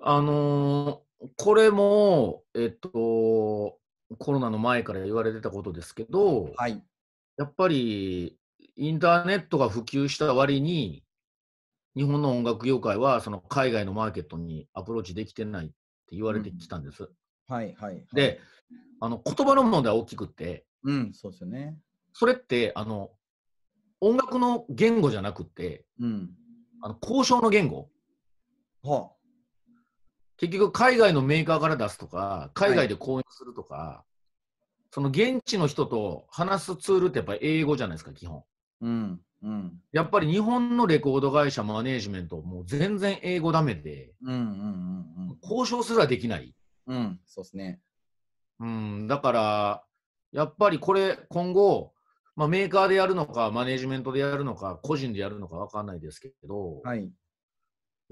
[0.00, 1.01] あ、あのー
[1.36, 3.78] これも、えっと、
[4.18, 6.82] コロナの前から言われてたことですけど、はい。
[7.38, 8.38] やっぱり
[8.76, 11.04] インターネットが普及した割に、
[11.96, 15.74] 日本の音楽業界はその海外のマーケットにアプローチできてないって
[16.16, 17.08] 言われてきたんです。
[17.48, 18.06] はいはい。
[18.14, 18.40] で、
[19.00, 21.76] あの言葉の問題は大きくって、うん、そうですよね。
[22.12, 23.10] それってあの
[24.00, 26.30] 音楽の言語じゃなくって、うん。
[26.82, 27.88] あの交渉の言語。
[28.82, 29.10] は
[30.42, 34.04] 結局、海外のメーカーから出すとか、海外で講演するとか、
[34.90, 38.42] その現地の人と話すツールってやっぱり英語じゃないですか、基本。
[38.80, 39.20] うん。
[39.44, 39.80] うん。
[39.92, 46.52] やっぱり日本のレコード会社、マネージメント、もう全然英語ダメで、うんうんうん交渉すらできない。
[46.88, 46.96] うん。
[46.96, 47.80] うん、そうですね。
[48.58, 49.84] うん、だから、
[50.32, 51.92] やっぱりこれ、今後、
[52.34, 57.12] まあ、メーカーでやるのか、マネージメントでやるのか、個人でやるのか分かんないですけど、はい。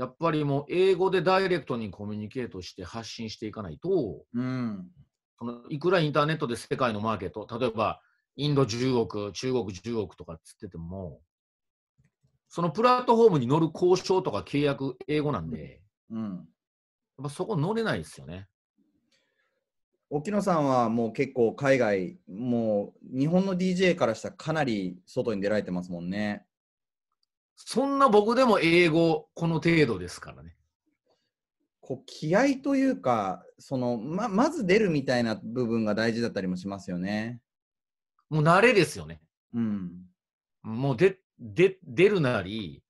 [0.00, 4.88] やっぱりもう英語でダイレクトにコミュニケートして発信していかないと、うん。
[5.38, 8.00] そのいくらインターネットで世界のマーケット、例えば
[8.34, 11.20] インド10億、中国10億とかっつってても、
[12.48, 16.30] そのプラットフォームに乗る交渉とか契約、英語なんで、うん。
[16.30, 16.44] やっ
[17.24, 18.48] ぱそこ乗れないですよね。
[20.08, 26.46] 沖野さんはもう結構海外、もう日本の DJ からしたらかなり外に出られてますもんね。
[27.66, 30.57] そんな僕でも英語、この程度ですからね。
[31.81, 37.40] こう気合というか、そのままず出るみたいな部分が大事だったりもしますよね。
[38.29, 39.20] もう慣れですよね。
[39.55, 39.90] うん。
[40.62, 42.83] もうでで出るなり、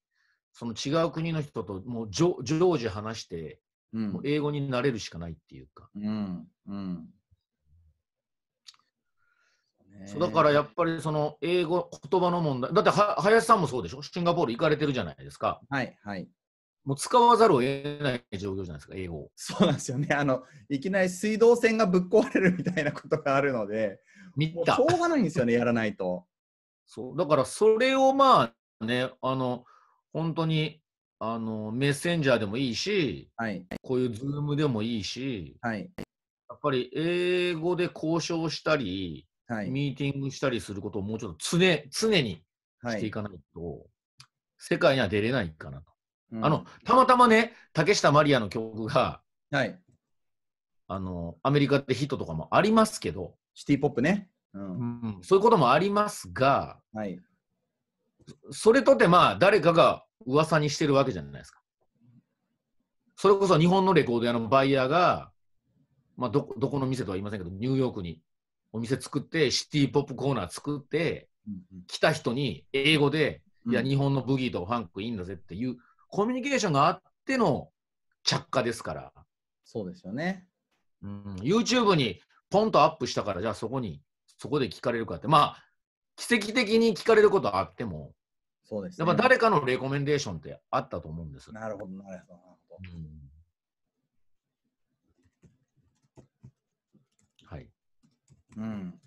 [0.52, 3.60] その違う国の人ともう常常時話して、
[3.92, 4.22] うんもう。
[4.24, 5.88] 英語になれるしかないっていうか。
[5.96, 6.46] うん。
[6.68, 7.08] うん。
[10.06, 15.60] そうだからやっぱりその英語、言葉の問題、だっては林さんもそうでしょ、シンガポール行かれてるじゃないですか。
[15.68, 16.28] はいはい。
[16.84, 17.68] もう使わざるを得
[18.02, 19.30] ない状況じゃないですか、英語を。
[19.36, 20.14] そうなんですよね。
[20.14, 24.00] あの、いきなり水道管がぶっ壊れるみたいなことがあるので、
[24.36, 24.84] 見たしょ。
[24.84, 26.26] うがないんですよね、 やらないと。
[26.86, 29.64] そうだからそれをまあね、あの
[30.12, 30.82] 本当に
[31.20, 33.64] あのメッセンジャーでもいいし、はい。
[33.82, 35.90] こういうズームでもいいし、はい。
[35.98, 39.70] やっぱり英語で交渉したり、はい。
[39.70, 42.44] ミーティングしたりすることをもうちょっと常常に
[42.82, 42.98] はい。
[42.98, 43.86] していかないと、
[44.56, 45.92] 世界には出れないかなと。
[46.32, 49.20] うんあの、たまたまね、竹下マリアの曲が、
[49.50, 49.78] はい。
[50.86, 54.30] あの、アメリカでヒットとかもありますけど、シティポップね。
[54.54, 54.58] う。
[54.58, 57.20] うんんそういうこともありますが、はい。
[58.52, 61.60] それとてまあ、誰かが噂にしてるわけじゃないですか。
[63.16, 65.32] それこそ日本のレコード屋のバイヤーが、
[66.16, 68.22] まあ、どこどこの店とは言いませんけど、ニューヨークに
[68.72, 71.28] お店作って、シティポップコーナー作って、
[71.86, 75.76] 来た人に英語で、いや、うん日本のブギーとファンクいいんだぜっていう
[76.08, 77.70] コミュニケーションがあっての
[78.24, 79.12] 着火ですから、
[79.64, 80.46] そうですよね。
[81.02, 84.02] うん、YouTube にポンとアップしたから、じゃあそこに、
[84.38, 85.64] そこで聞かれるかって、まあ、
[86.16, 88.12] 奇跡的に聞かれることはあっても、
[88.64, 89.06] そうです、ね。
[89.06, 91.52] やっぱ誰かのレコメンデーションってあったと思うんです。
[91.52, 92.40] なるほど、なるほど。
[92.40, 93.30] なるほどうん
[97.46, 97.68] はい。
[98.56, 99.00] うん。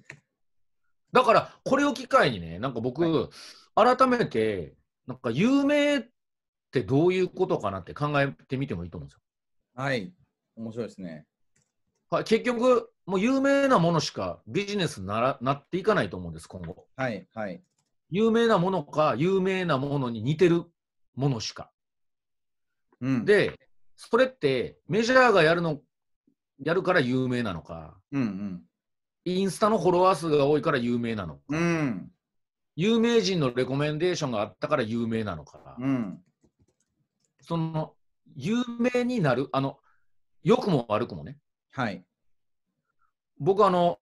[1.11, 3.29] だから、これを機会にね、なんか僕、
[3.75, 4.75] 改めて、
[5.07, 6.05] なんか有名っ
[6.71, 9.21] てどういうことかなって考えてみてもいいと思うんですよ。
[9.75, 10.13] はい。
[10.55, 11.25] 面白いですね。
[12.09, 16.87] はい、結局、もう有名なものしかビジネスにならなっていかないと思うんです、今後。
[16.95, 17.27] はい。
[17.33, 17.61] はい。
[18.09, 20.63] 有名なものか、有名なものに似てる
[21.15, 21.71] ものしか。
[23.01, 23.59] うん。、で、
[23.95, 25.81] それってメジャーがやるの、
[26.59, 28.63] やるから有名なのか、うん
[29.25, 31.59] インスタのフォロワー数が多いから有名なのか、うん。
[31.59, 32.11] うん。
[32.75, 36.19] 有名人のレコメンデーションがあったから有名なのか、うん。
[37.41, 37.93] その
[38.35, 39.79] 有名になる、あの、
[40.43, 41.37] 良くも悪くもね、
[41.71, 42.03] はい。
[43.39, 43.99] 僕あの、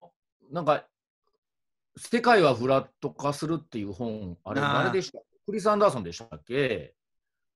[0.51, 0.85] なんか、
[1.97, 6.93] 世界はフラット化するっていう本、あれ、あー誰でしたクリス・アンダーソンでしたっけ？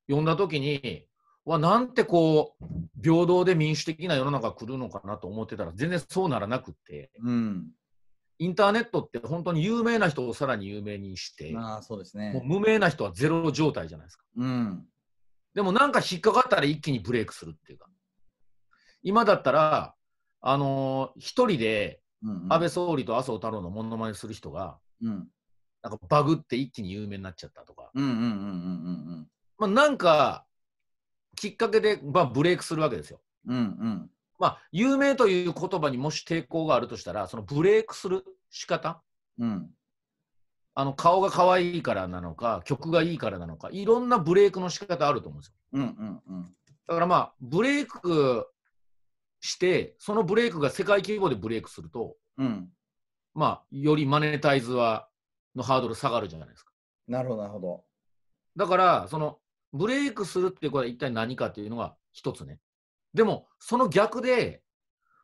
[0.07, 1.07] 読んだときに、
[1.45, 2.65] わ、なんてこう、
[3.03, 7.71] 平等で民主的な世の中来るのかなと思ってたら、全然そうならなくって、うん。
[8.37, 12.41] インターネットって本当に有名な人をさらに有名にして、ああ、そうですもうね。
[12.45, 14.25] 無名な人はゼロ状態じゃないですか。
[14.35, 14.85] うん。
[15.53, 17.87] でもなんか引っかかったら一気にブレイクするっていうか。
[19.03, 19.95] 今だったら、
[20.41, 22.47] あのー一人でうん。
[22.49, 25.27] 安倍総理と麻生太郎のモノマネする人が、うん。
[25.83, 29.27] なんかバグって一気に有名になっちゃったとか、うんうんうんうんうん
[29.57, 30.44] まあ、なんか
[31.35, 33.21] きっかけで、まあ、ブレイクするわけですよ。
[33.47, 33.55] うん。
[33.55, 34.09] うんうん。
[34.39, 39.01] まあ、有名という言葉にもし抵抗があるとしたら、そのブレイクする仕方？
[39.39, 39.69] うん。
[40.73, 45.53] あの顔が可愛いからなのか、曲がいいからなのか、いろんなブレイクの仕方あると思うんですよ。
[45.73, 46.43] うんうんうん。
[46.87, 48.45] だからまあ、ブレイク
[49.39, 52.69] して、そのブレイクが世界規模でブレイクすると、うん。
[53.33, 55.07] まあ、よりマネタイズは
[55.55, 56.71] のハードル下がるじゃないですか。
[57.07, 57.83] なるほど、なるほど。
[58.57, 59.39] だから、その
[59.75, 62.59] ブレイクするっていうことは一体何かっていうのが一つね。
[63.13, 64.61] でも、その逆で、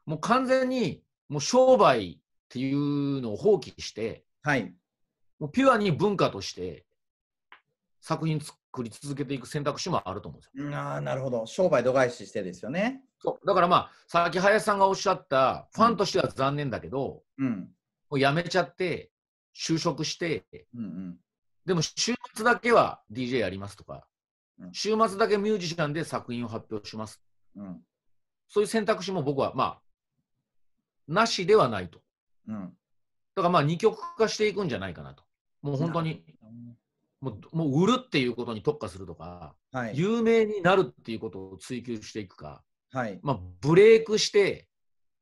[0.06, 2.18] もう完全にもう商売っ
[2.50, 4.74] ていうのを放棄して、はい。
[5.40, 6.86] もうピュアに文化として
[8.02, 10.78] 作品作り続けていく選択肢もあると思うんですよ。
[10.78, 11.46] ああ、なるほど。
[11.46, 13.02] 商売度外視してですよね。
[13.20, 17.70] そうだからまあ、さっき林さんがおっしゃった、ファンとしては残念だけど、うん。
[18.10, 19.12] もう辞めちゃって、
[19.56, 20.46] 就職して、
[20.76, 21.18] うんうん。
[21.66, 24.06] でも週末だけは DJ やりますとか、
[24.62, 27.22] うん週末だけミュージシャンで作品を発表します。
[27.56, 27.82] うん。
[28.48, 29.82] そういう選択肢も僕はまあ、
[31.08, 32.00] なしではないと。
[32.48, 32.74] うん。
[33.36, 35.24] だからまあ、二極化していくんじゃないかなと。
[35.62, 36.24] もう本当に、
[37.22, 39.98] もうもう売るっていうことに特化するとか、はい。
[39.98, 43.20] 有名になるっていうことを追求していくか、はい。
[43.24, 44.68] まあ、ブレイクして、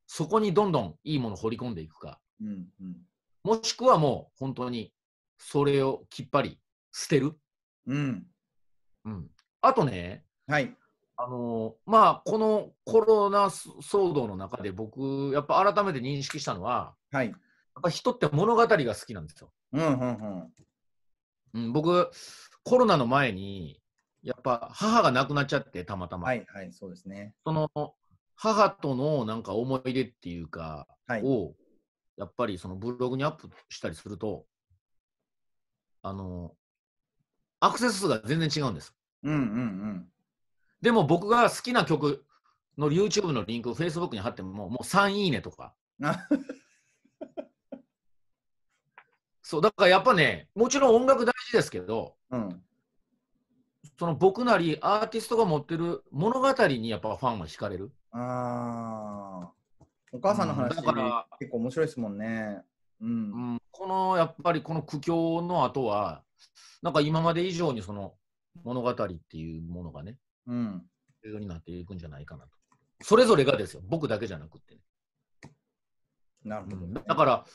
[0.07, 2.97] そこにどんどんいいものを掘り込んでいくか、うんうん。
[3.43, 4.91] もしくはもう本当に
[5.37, 6.59] それをきっぱり
[6.91, 7.33] 捨てる。
[7.85, 8.25] うん。
[9.10, 9.28] うん、
[9.62, 10.76] あとね、はい。
[11.18, 17.28] あのーまあ、このコロナ騒動の中で僕、やっぱ改めて認識したのは、はい。
[17.28, 17.36] やっ
[17.84, 19.51] ぱ人って物語が好きなんですよ。
[19.74, 20.53] うんうんうん。
[21.53, 22.10] うん、僕、
[22.64, 23.82] コロナの前に、
[24.22, 26.28] やっぱ母が亡くなっちゃって、たまたま。
[26.28, 27.34] はいはい、そうですね。
[27.45, 27.70] その
[28.36, 31.24] 母とのなんか思い出っていうか、はい。
[31.24, 31.53] を
[32.16, 34.45] やっぱりそのブログにアップしたりすると、
[36.01, 36.53] あの
[37.60, 38.95] アクセス数が全然違うんです。
[39.24, 40.09] うんうん
[40.82, 42.26] でも僕が好きな曲
[42.78, 45.74] の YouTube のリンクを Facebook に貼っても、もう3いいねとか。
[49.41, 52.63] そう、だからやっぱね、もちろん音楽大事ですけど、うん。
[53.97, 57.91] その僕なりアーティストが持ってる物語にやっぱファンは惹かれる。
[58.11, 59.51] ああ。
[60.11, 62.61] お母さんの話、うんだから結構面白いですもんね。
[63.01, 63.09] うん。
[63.09, 66.24] うん、このやっぱりこの苦境の後は、
[66.82, 68.13] なんか今まで以上にその
[68.64, 70.86] 物語っていうものがね、うん。
[71.24, 72.52] 重要になっていくんじゃないかなと。
[73.02, 74.82] それぞれがですよ、僕だけじゃなくってね。
[76.43, 77.45] なるほど、ねだから、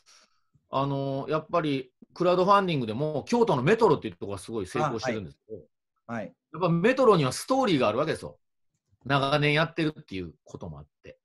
[0.70, 5.62] あのーやっぱりクラウドファンディングでも、京都のメトロっていうところがすごい成功してるんですけど、
[6.06, 6.34] はい。
[6.52, 8.38] やっぱメトロにはストーリーがあるわけですよ。
[9.04, 11.18] 長年やってるっていうこともあって。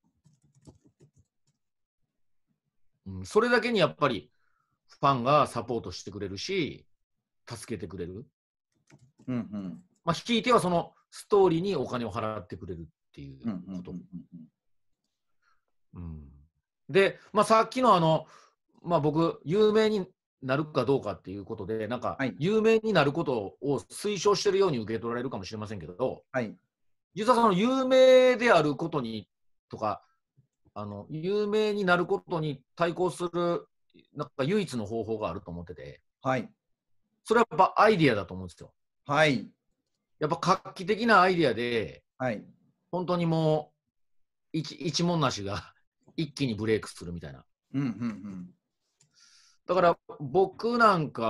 [3.05, 4.31] うん、それだけにやっぱり
[4.87, 6.85] ファンがサポートしてくれるし、
[7.47, 8.25] 助けてくれる。
[9.29, 9.83] うんうん。
[10.03, 13.37] まあ、ひいてはそのストーリーにお金を払ってくれるっていう
[13.77, 13.91] こと。
[13.91, 13.95] う
[15.99, 16.29] ん
[16.89, 18.25] で、まあ、さっきのあの、
[18.81, 20.07] まあ、僕、有名に
[20.41, 26.55] なるかどうかっていうことで、なんかはい、有名になることを推奨してるように受け取られるかもしれませんけど、はい。
[27.13, 29.27] 実はその有名であることに
[29.69, 30.01] とか、
[30.73, 33.67] あの有名になることに対抗する、
[34.15, 36.49] なんか唯一の方法があると思ってて、はい。
[37.23, 38.73] それはやっぱアイディアだと思うんですよ。
[39.09, 39.49] はい。
[40.19, 42.43] やっぱ画期的なアイディアで、はい。
[42.91, 43.73] 本当にも
[44.53, 45.73] う一一文なしが
[46.15, 47.43] 一気にブレイクするみたいな。
[47.73, 48.53] うんうんうん。
[49.65, 51.23] だから僕なんか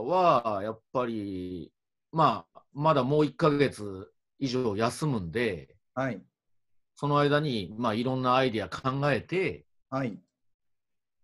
[0.00, 1.72] はやっぱり、
[2.12, 6.22] まあ、まだもう1ヶ月以上休むんで、はい。
[6.94, 10.16] その間に、まあ、いろんなアイディア考えて、はい。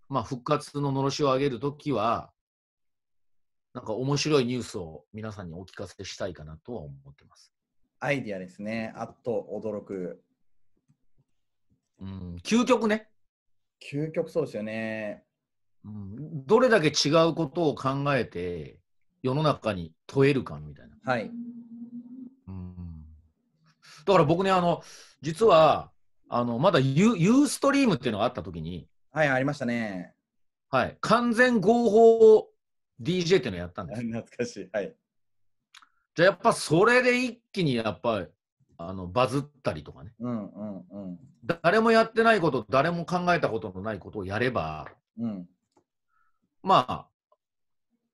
[0.08, 2.32] まあ、復活ののろしを上げるときは、
[3.72, 7.52] なんか面白いニュースを皆さんにお聞かせしたいかなとは思ってます。
[8.00, 8.92] アイディアですね。
[8.96, 10.22] あっと驚く。
[12.00, 13.08] うん、究極ね、
[13.92, 15.22] 究極そうですよね。
[15.84, 18.78] うん、どれだけ違うことを考えて
[19.22, 21.12] 世の中に問えるかみたいな。
[21.12, 21.30] はい。
[22.48, 22.74] うん、
[24.04, 24.82] だから僕ね、あの
[25.20, 25.92] 実は
[26.28, 30.14] あのまだユユーストリームっていうのがあったときに、はい、ありましたね。
[30.70, 32.48] はい、完全合法
[33.00, 34.02] DJ っていうのをやったんです。
[34.06, 34.70] 懐かしい。
[34.72, 34.96] はい。
[36.14, 38.26] じゃあやっぱそれで一気にやっぱり
[38.78, 41.18] あのバズったりとかね、うんうんうん。
[41.62, 44.88] 誰もやってないこと、誰も考えたことのないことをやれば、
[45.18, 45.48] うん。
[46.62, 47.08] まあ、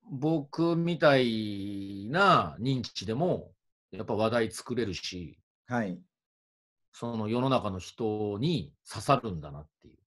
[0.09, 3.51] 僕みたいな認知でも、
[3.91, 5.99] やっぱ話題作れるし、はい。
[6.91, 9.97] その世の中の人に刺さるんだなっていう。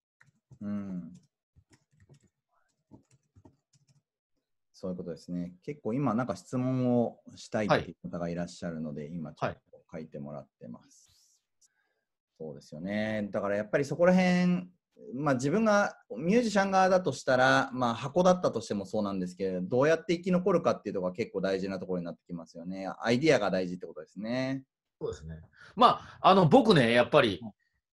[0.62, 1.20] うん。
[4.80, 5.52] そういうことですね。
[5.62, 11.10] 結構今、なんか質問をしたいという方がいらっしゃるので、今ちょっと書いてもらってます。
[12.38, 13.28] そうですよね。
[13.30, 14.70] だからやっぱりそこら辺、
[15.14, 22.90] まあ自分がミュージシャン側だとしたら、まあ箱だったとしてもそうなんですけれど、どうやって生き残るかっていうところが結構大事なところになってきますよね。
[23.00, 24.62] アイディアが大事ってことですね。
[24.98, 25.42] そうですね。
[25.76, 27.38] まあ、あの、僕ね、やっぱり、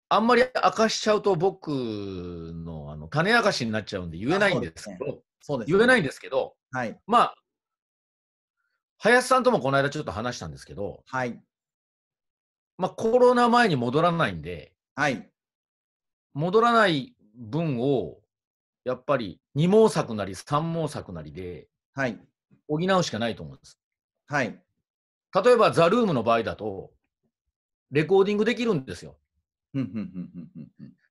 [0.09, 6.97] あんまり明かしちゃうと僕のあの種明かしになっちゃうんで言えないんですけど、そうです、言えないんですけど、はい。
[7.05, 7.35] まあ、
[8.97, 11.37] 林さんともこの間ちょっと話したんですけど、はい。
[12.77, 15.29] まあコロナ前に戻らないんで、はい。
[16.33, 18.17] 戻らない分を、
[18.85, 22.17] やっぱり二毛作なり三毛作なりではい。
[22.67, 23.77] 補うしかないと思うんです。
[24.27, 24.59] はい。
[25.43, 26.91] 例えば、ザ・ルームの場合だと、
[27.91, 29.17] レコーディングできるんですよ。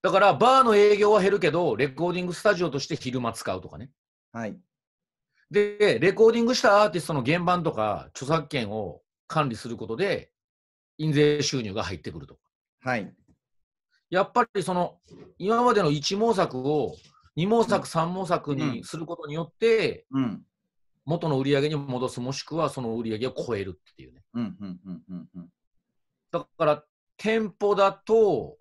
[0.02, 3.90] だから、バーの営業は減るけど、レコーディングスタジオとして昼間使うとかね。
[4.32, 4.58] はい。
[5.50, 10.32] で、レコーディングしたアーティストの原版とか著作権を管理することで、
[10.98, 12.40] 印税収入が入ってくるとか。
[12.80, 13.14] はい。
[14.10, 14.98] やっぱりその、
[15.38, 16.96] 今までの一毛作を
[17.36, 20.42] 二毛作、三毛作にすることによって、うん。
[21.04, 24.22] 元の売り上げに戻す、もしくはその売り上げを超えるっていうね。
[24.34, 24.56] うん。
[24.60, 24.80] うん。
[24.84, 25.02] うん。
[25.08, 25.28] うん。
[25.34, 25.48] うん。
[26.30, 26.84] だから、
[27.16, 28.56] 店舗だと、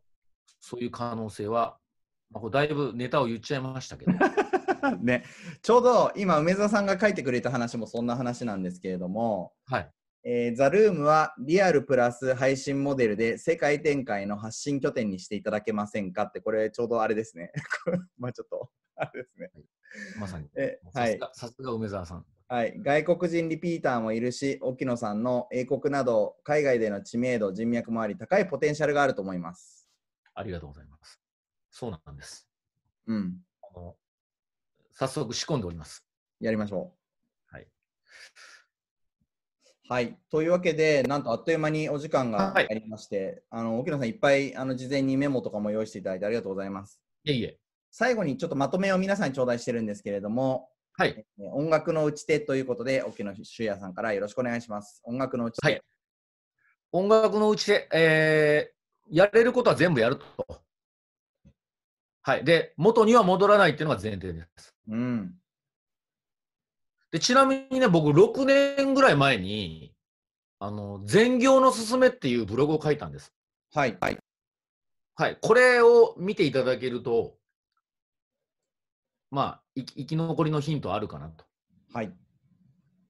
[0.59, 1.77] そういう可能性は、
[2.31, 4.11] まあ、だいぶネタを言っちゃいましたけど、
[5.01, 5.23] ね、
[5.61, 9.91] ちょうど今、梅沢さんが書いてくれた話もそんな話なんですけれども、はい。
[10.23, 17.51] えーザ・ルームはリアルプラス配信モデルで世界展開の発信拠点にしていただけませんかって、これちょうどあれですね。
[18.17, 19.49] まあちょっと、あれですね。
[20.19, 20.47] まさに。
[20.55, 22.25] えはいさすが、さすが梅沢さん。
[22.47, 29.89] はい、外国人リピーターもいるし、沖野さんの英国など海外での知名度、人脈もあり、高いポテンシャルがあると思います。
[30.33, 31.20] ありがとうございます。
[31.71, 32.47] そうなんです。
[33.07, 33.95] うん、あの
[34.91, 36.05] 早速仕込んでおります。
[36.39, 36.93] やりましょ
[37.51, 37.55] う。
[37.55, 37.67] はい。
[39.89, 47.01] はい、というわけで、なんとあっという間にお時間がはいありまして、あの沖野さん、いっぱいあの事前にメモとかも用意していただいてありがとうございます。
[47.23, 47.57] いえいえ。
[47.89, 51.25] 最後にちょっとまとめを皆さんに頂戴してるんですけれども、はい。
[51.39, 55.01] え音楽の打ち手ということで、沖野修也さんからよろしくお願いします。
[55.03, 55.67] 音楽の打ち手。
[55.67, 55.81] はい
[56.93, 60.61] 音楽のうちで、えーやれることは全部やると。
[62.23, 62.45] はい。
[62.45, 64.75] で、元には戻らないっていうのが前提です。
[64.87, 65.33] うん。
[67.11, 69.93] で、ちなみにね、僕、6年ぐらい前に、
[70.59, 73.33] あの、全業のすすめっていうブログを書いたんです。
[73.73, 73.97] はい。
[73.99, 74.17] はい。
[75.15, 75.37] はい。
[75.41, 77.35] これを見ていただけると、
[79.31, 81.45] まあ、い生き残りのヒントあるかなと。
[81.93, 82.13] はい。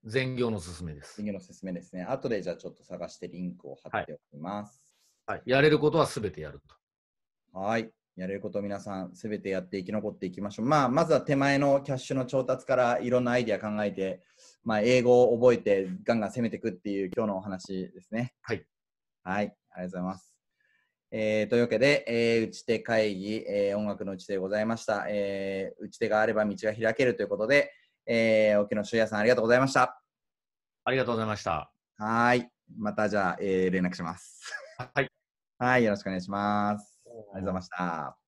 [0.05, 1.15] 全業のすすめです。
[1.15, 2.03] 次のおすすめですね。
[2.03, 4.81] 後でじゃあちょっと探してリンクを貼っておきます。
[5.25, 5.43] はい。
[5.45, 6.61] やれることはすべてやる
[7.53, 7.59] と。
[7.59, 7.91] はい。
[8.15, 10.65] やれることを皆さんすべてやって生き残っていきましょう。
[10.65, 14.21] まあ、まずは手前のキャッシュの調達からいろんなアイディア考えて、
[14.63, 18.33] まあ、英語を覚えてガンガン攻めていくっていう今日のお話ですね。
[18.41, 18.65] はい。
[19.23, 19.45] はい。
[19.45, 20.35] ありがとうございます。
[21.13, 25.05] えーというわけで、えー打ち手会議、えー音楽の打ち手でございました。
[25.09, 27.71] えー打ち手があれば道が開けるということで、
[28.05, 30.01] えー、沖野修也さんありがとうございました。
[30.85, 31.71] ありがとうございました。
[31.97, 32.49] はい。
[32.77, 34.53] またじゃあ、えー連絡します。
[34.95, 35.09] はい。
[35.57, 35.83] はい。
[35.83, 36.90] よろしくお願いします。
[37.33, 38.20] ありがとうございました。